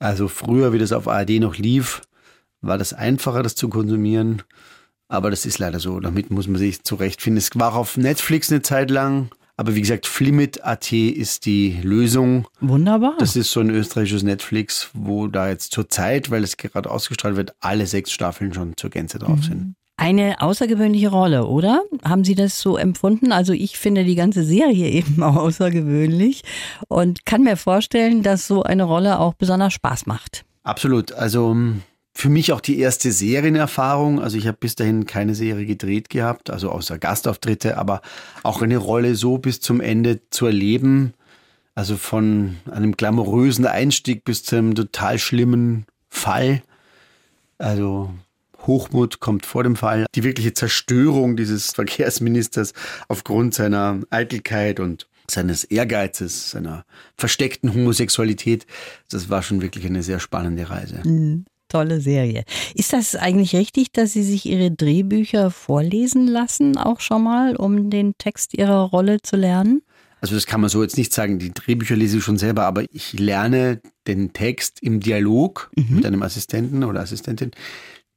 [0.00, 2.02] Also früher, wie das auf ARD noch lief,
[2.60, 4.42] war das einfacher, das zu konsumieren.
[5.08, 6.00] Aber das ist leider so.
[6.00, 7.38] Damit muss man sich zurechtfinden.
[7.38, 12.48] Es war auf Netflix eine Zeit lang, Aber wie gesagt, Flimit.at ist die Lösung.
[12.60, 13.14] Wunderbar.
[13.18, 17.36] Das ist so ein österreichisches Netflix, wo da jetzt zur Zeit, weil es gerade ausgestrahlt
[17.36, 19.42] wird, alle sechs Staffeln schon zur Gänze drauf mhm.
[19.42, 19.74] sind.
[19.96, 21.84] Eine außergewöhnliche Rolle, oder?
[22.04, 23.30] Haben Sie das so empfunden?
[23.30, 26.42] Also ich finde die ganze Serie eben außergewöhnlich
[26.88, 30.44] und kann mir vorstellen, dass so eine Rolle auch besonders Spaß macht.
[30.64, 31.12] Absolut.
[31.12, 31.56] Also
[32.16, 34.20] für mich auch die erste Serienerfahrung.
[34.20, 38.02] Also ich habe bis dahin keine Serie gedreht gehabt, also außer Gastauftritte, aber
[38.44, 41.12] auch eine Rolle so bis zum Ende zu erleben.
[41.74, 46.62] Also von einem glamourösen Einstieg bis zu einem total schlimmen Fall.
[47.58, 48.14] Also
[48.64, 50.06] Hochmut kommt vor dem Fall.
[50.14, 52.74] Die wirkliche Zerstörung dieses Verkehrsministers
[53.08, 56.84] aufgrund seiner Eitelkeit und seines Ehrgeizes, seiner
[57.16, 58.66] versteckten Homosexualität.
[59.10, 61.00] Das war schon wirklich eine sehr spannende Reise.
[61.04, 62.44] Mhm tolle Serie.
[62.74, 67.90] Ist das eigentlich richtig, dass Sie sich Ihre Drehbücher vorlesen lassen, auch schon mal, um
[67.90, 69.82] den Text Ihrer Rolle zu lernen?
[70.20, 71.38] Also das kann man so jetzt nicht sagen.
[71.38, 75.96] Die Drehbücher lese ich schon selber, aber ich lerne den Text im Dialog mhm.
[75.96, 77.50] mit einem Assistenten oder Assistentin,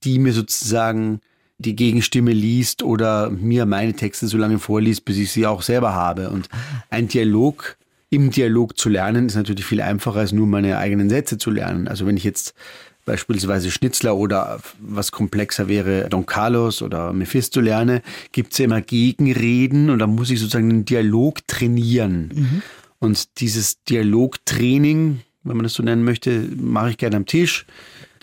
[0.04, 1.20] die mir sozusagen
[1.58, 5.94] die Gegenstimme liest oder mir meine Texte so lange vorliest, bis ich sie auch selber
[5.94, 6.30] habe.
[6.30, 6.48] Und
[6.90, 7.78] ein Dialog
[8.10, 11.88] im Dialog zu lernen ist natürlich viel einfacher als nur meine eigenen Sätze zu lernen.
[11.88, 12.54] Also wenn ich jetzt
[13.08, 18.82] beispielsweise Schnitzler oder was komplexer wäre, Don Carlos oder Mephisto lerne, gibt es ja immer
[18.82, 22.32] Gegenreden und da muss ich sozusagen einen Dialog trainieren.
[22.36, 22.62] Mhm.
[23.00, 27.66] Und dieses Dialogtraining, wenn man das so nennen möchte, mache ich gerne am Tisch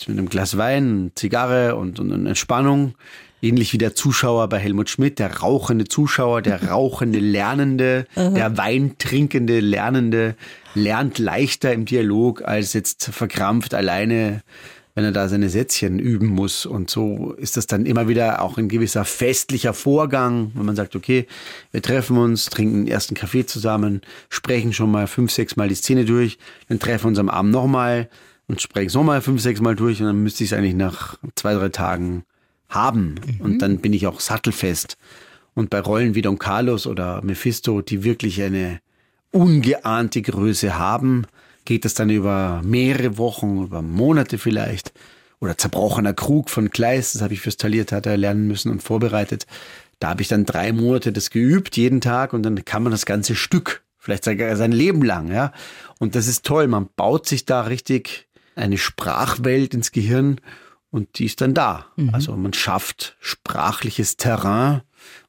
[0.07, 2.95] mit einem Glas Wein, Zigarre und, und, und Entspannung.
[3.45, 9.61] Ähnlich wie der Zuschauer bei Helmut Schmidt, der rauchende Zuschauer, der rauchende Lernende, der weintrinkende
[9.61, 10.35] Lernende
[10.75, 14.43] lernt leichter im Dialog als jetzt verkrampft alleine
[14.95, 16.67] wenn er da seine Sätzchen üben muss.
[16.67, 20.95] Und so ist das dann immer wieder auch ein gewisser festlicher Vorgang, wenn man sagt,
[20.95, 21.27] okay,
[21.73, 25.75] wir treffen uns, trinken den ersten Kaffee zusammen, sprechen schon mal fünf, sechs Mal die
[25.75, 28.09] Szene durch, dann treffen wir uns am Abend nochmal
[28.47, 31.19] und sprechen es nochmal fünf, sechs Mal durch und dann müsste ich es eigentlich nach
[31.35, 32.25] zwei, drei Tagen
[32.75, 33.15] haben.
[33.27, 33.41] Mhm.
[33.41, 34.97] Und dann bin ich auch sattelfest.
[35.55, 38.81] Und bei Rollen wie Don Carlos oder Mephisto, die wirklich eine
[39.31, 41.27] ungeahnte Größe haben,
[41.65, 44.93] geht es dann über mehrere Wochen, über Monate vielleicht.
[45.41, 49.47] Oder zerbrochener Krug von Kleist, das habe ich fürs Taliertheater lernen müssen und vorbereitet.
[49.99, 53.07] Da habe ich dann drei Monate das geübt, jeden Tag, und dann kann man das
[53.07, 55.53] ganze Stück, vielleicht sein Leben lang, ja.
[55.99, 56.67] Und das ist toll.
[56.67, 60.41] Man baut sich da richtig eine Sprachwelt ins Gehirn
[60.95, 61.87] und die ist dann da.
[61.97, 62.15] Mhm.
[62.15, 64.83] Also man schafft sprachliches Terrain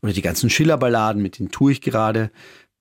[0.04, 2.30] oder die ganzen Schillerballaden, mit denen tue ich gerade.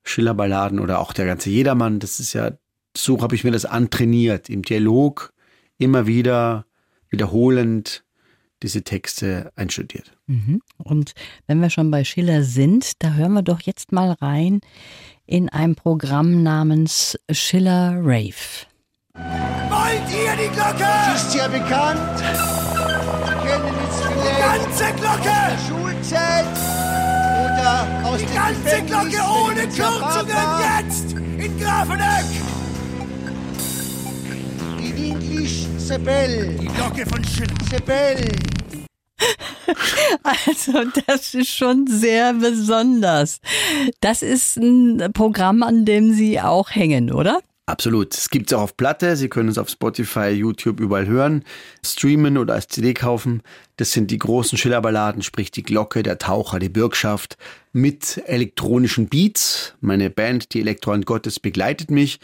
[0.03, 2.53] Schillerballaden oder auch der ganze Jedermann, das ist ja
[2.95, 5.33] so habe ich mir das antrainiert, im Dialog
[5.79, 6.67] immer wieder
[7.09, 8.05] wiederholend
[8.63, 10.13] diese Texte einstudiert.
[10.27, 10.61] Mhm.
[10.77, 11.15] Und
[11.47, 14.61] wenn wir schon bei Schiller sind, da hören wir doch jetzt mal rein
[15.25, 18.67] in ein Programm namens Schiller Rave.
[19.15, 20.87] Wollt ihr die Glocke?
[21.15, 22.64] Ist ja bekannt.
[24.39, 25.39] Ganze Glocke.
[25.69, 26.47] Schulzeit
[27.45, 32.27] oder aus die ganze Glocke ohne Kürzungen jetzt in Grafenegg.
[34.97, 36.57] Englisch Sebel.
[36.61, 37.55] Die Glocke von Schiller.
[37.71, 38.29] Sebel.
[40.23, 40.73] Also
[41.07, 43.41] das ist schon sehr besonders.
[44.01, 47.41] Das ist ein Programm, an dem Sie auch hängen, oder?
[47.67, 48.15] Absolut.
[48.15, 49.17] Es gibt es auch auf Platte.
[49.17, 51.45] Sie können es auf Spotify, YouTube überall hören,
[51.85, 53.43] streamen oder als CD kaufen.
[53.79, 57.39] Das sind die großen Schillerballaden, sprich die Glocke, der Taucher, die Bürgschaft
[57.73, 59.75] mit elektronischen Beats.
[59.81, 62.21] Meine Band, die Elektrohand Gottes, begleitet mich.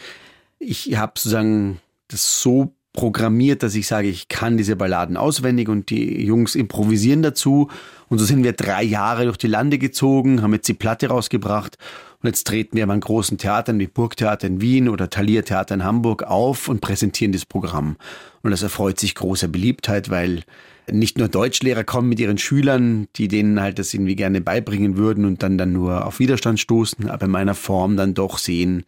[0.59, 5.89] Ich habe sozusagen das so programmiert, dass ich sage, ich kann diese Balladen auswendig und
[5.89, 7.69] die Jungs improvisieren dazu.
[8.09, 11.77] Und so sind wir drei Jahre durch die Lande gezogen, haben jetzt die Platte rausgebracht
[12.21, 15.83] und jetzt treten wir an großen Theatern wie Burgtheater in Wien oder Thalia Theater in
[15.83, 17.97] Hamburg auf und präsentieren das Programm.
[18.43, 20.43] Und das erfreut sich großer Beliebtheit, weil
[20.89, 25.25] nicht nur Deutschlehrer kommen mit ihren Schülern, die denen halt das irgendwie gerne beibringen würden
[25.25, 28.83] und dann dann nur auf Widerstand stoßen, aber in meiner Form dann doch sehen,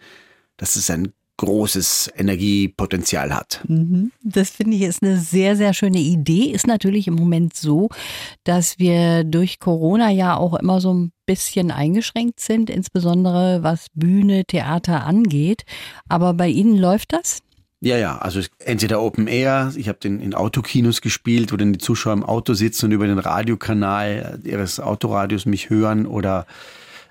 [0.58, 3.62] dass es ein großes Energiepotenzial hat.
[3.68, 4.12] Mhm.
[4.24, 6.52] Das finde ich ist eine sehr, sehr schöne Idee.
[6.52, 7.90] Ist natürlich im Moment so,
[8.44, 14.46] dass wir durch Corona ja auch immer so ein bisschen eingeschränkt sind, insbesondere was Bühne,
[14.46, 15.64] Theater angeht.
[16.10, 17.40] Aber bei Ihnen läuft das?
[17.86, 21.80] Ja, ja, also entweder Open Air, ich habe den in Autokinos gespielt, wo dann die
[21.80, 26.46] Zuschauer im Auto sitzen und über den Radiokanal ihres Autoradios mich hören oder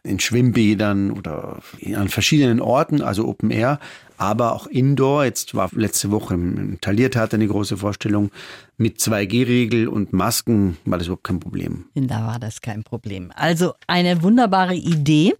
[0.04, 1.60] in Schwimmbädern oder
[1.94, 3.78] an verschiedenen Orten, also Open Air,
[4.16, 5.24] aber auch Indoor.
[5.24, 8.30] Jetzt war letzte Woche im, Taliertheater eine große Vorstellung
[8.76, 11.86] mit 2G-Regel und Masken war das überhaupt kein Problem.
[11.94, 13.32] Da war das kein Problem.
[13.34, 15.34] Also eine wunderbare Idee.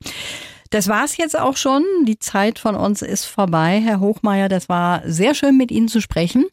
[0.73, 1.85] Das war's jetzt auch schon.
[2.07, 4.49] Die Zeit von uns ist vorbei, Herr Hochmeier.
[4.49, 6.47] Das war sehr schön, mit Ihnen zu sprechen.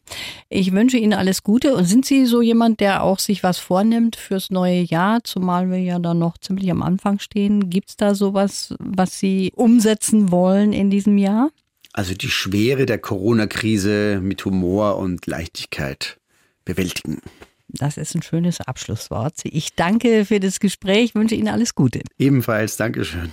[0.50, 1.74] Ich wünsche Ihnen alles Gute.
[1.74, 5.78] Und sind Sie so jemand, der auch sich was vornimmt fürs neue Jahr, zumal wir
[5.78, 7.70] ja dann noch ziemlich am Anfang stehen?
[7.70, 11.48] Gibt's da sowas, was Sie umsetzen wollen in diesem Jahr?
[11.94, 16.18] Also die Schwere der Corona-Krise mit Humor und Leichtigkeit
[16.66, 17.22] bewältigen.
[17.74, 19.34] Das ist ein schönes Abschlusswort.
[19.44, 22.00] Ich danke für das Gespräch, wünsche Ihnen alles Gute.
[22.18, 23.30] Ebenfalls, Dankeschön.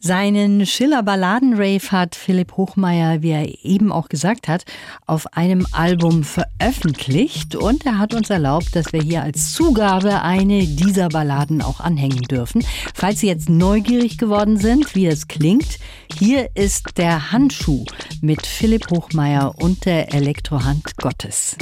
[0.00, 4.64] Seinen Schiller-Balladen-Rave hat Philipp Hochmeier, wie er eben auch gesagt hat,
[5.06, 10.66] auf einem Album veröffentlicht und er hat uns erlaubt, dass wir hier als Zugabe eine
[10.66, 12.64] dieser Balladen auch anhängen dürfen.
[12.94, 15.78] Falls Sie jetzt neugierig geworden sind, wie es klingt,
[16.18, 17.84] hier ist der Handschuh
[18.20, 21.56] mit Philipp Hochmeier und der Elektrohand Gottes.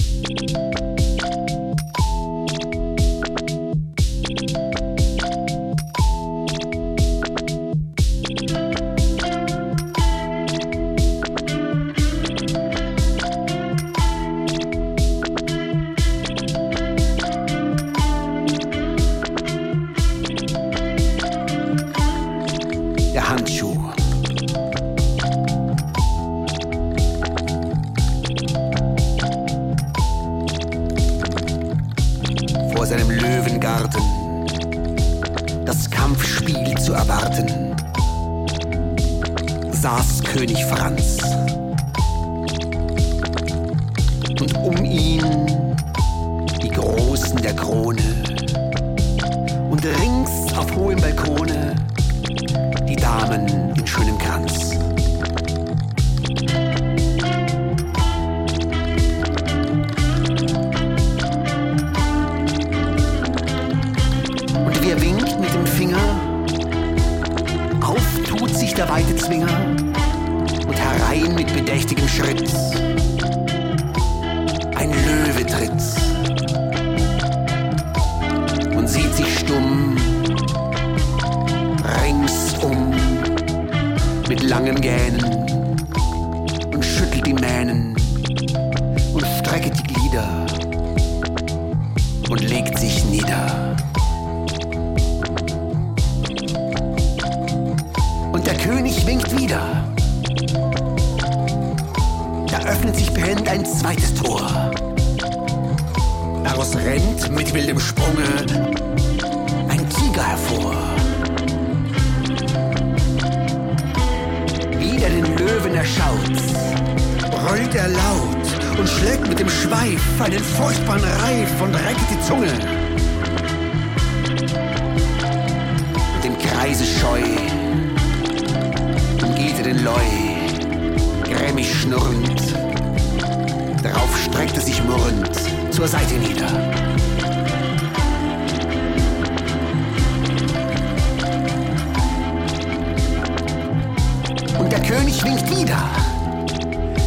[145.25, 145.83] Winkt wieder.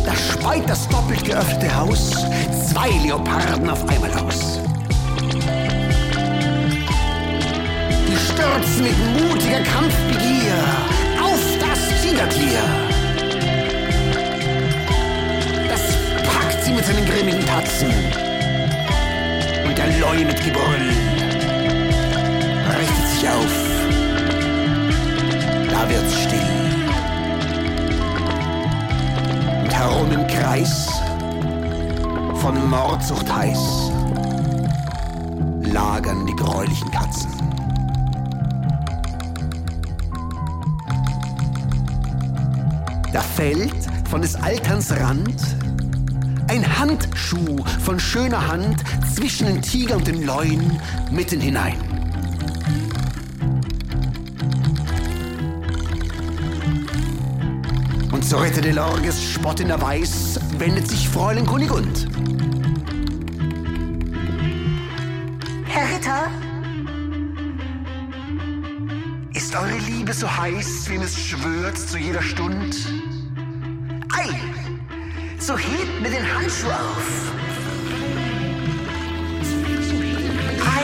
[0.06, 2.12] Da speit das doppelt geöffnete Haus
[2.70, 4.60] zwei Leoparden auf einmal aus.
[8.08, 10.58] Die stürzen mit mutiger Kampfbegier
[11.22, 12.62] auf das Tigertier.
[15.70, 15.82] Das
[16.24, 17.92] packt sie mit seinen grimmigen Tatzen.
[19.66, 20.92] Und der Leu mit Gebrüll
[22.78, 23.54] richtet sich auf.
[25.70, 26.57] Da wird's still.
[29.78, 30.90] Herum im Kreis,
[32.42, 33.92] von Mordsucht heiß,
[35.62, 37.32] lagern die gräulichen Katzen.
[43.13, 45.42] Da fällt von des Alterns Rand
[46.48, 50.80] ein Handschuh von schöner Hand zwischen den Tiger und den Leuen
[51.12, 51.87] mitten hinein.
[58.28, 62.10] Zur Rette der Lorges spottender Weiß wendet sich Fräulein Kunigund.
[65.66, 66.30] Herr Ritter,
[69.34, 72.76] ist eure Liebe so heiß, wem es schwört zu jeder Stund?
[74.13, 74.30] Ei,
[75.40, 77.32] so hebt mir den Handschuh auf.
[80.75, 80.84] Ei,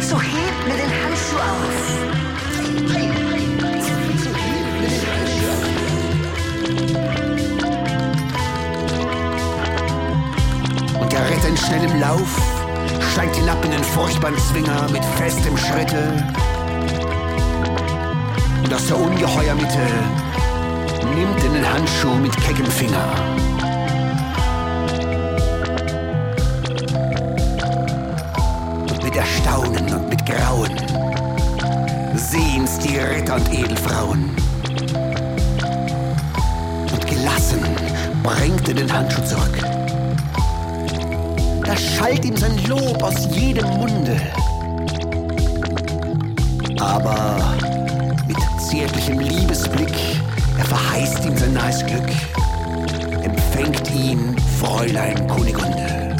[0.00, 1.94] so hebt mir den Handschuh auf.
[2.94, 3.33] Ei,
[11.54, 12.36] in schnellem Lauf
[13.12, 16.12] steigt hinab in den furchtbaren Zwinger mit festem Schritte.
[18.64, 19.86] Und aus der Ungeheuermitte
[21.14, 23.06] nimmt er den Handschuh mit keckem Finger.
[28.90, 30.76] Und mit Erstaunen und mit Grauen
[32.16, 34.30] sehen's die Ritter und Edelfrauen.
[36.92, 37.60] Und gelassen
[38.24, 39.73] bringt er den Handschuh zurück.
[41.64, 44.20] Da schallt ihm sein Lob aus jedem Munde.
[46.78, 47.56] Aber
[48.26, 49.94] mit zärtlichem Liebesblick,
[50.58, 52.08] er verheißt ihm sein nahes Glück,
[53.22, 56.16] empfängt ihn Fräulein Kunigunde.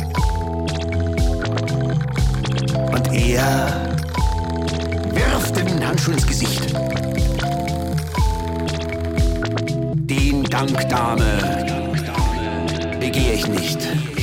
[2.90, 3.97] Und er
[5.12, 6.74] wirft den Handschuh ins Gesicht.
[9.95, 11.24] Den Dank, Dame,
[12.99, 14.13] begehe ich nicht.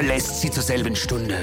[0.00, 1.36] Verlässt sie zur selben Stunde.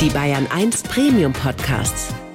[0.00, 2.14] Die Bayern 1 Premium Podcasts.